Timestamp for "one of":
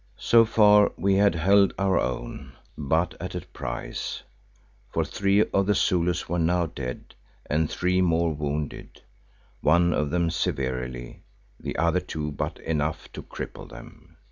9.61-10.09